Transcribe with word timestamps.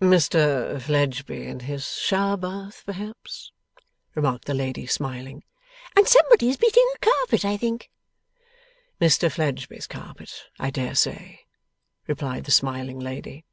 'Mr 0.00 0.80
Fledgeby 0.80 1.44
in 1.46 1.60
his 1.60 1.96
shower 1.98 2.38
bath, 2.38 2.82
perhaps,' 2.86 3.52
remarked 4.14 4.46
the 4.46 4.54
lady, 4.54 4.86
smiling. 4.86 5.44
'And 5.94 6.08
somebody's 6.08 6.56
beating 6.56 6.88
a 6.94 6.98
carpet, 7.00 7.44
I 7.44 7.58
think?' 7.58 7.90
'Mr 9.02 9.30
Fledgeby's 9.30 9.86
carpet, 9.86 10.44
I 10.58 10.70
dare 10.70 10.94
say,' 10.94 11.40
replied 12.06 12.44
the 12.44 12.50
smiling 12.50 13.00
lady. 13.00 13.44